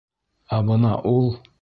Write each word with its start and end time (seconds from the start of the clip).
Ә 0.57 0.63
бына 0.71 0.97
ул... 1.15 1.33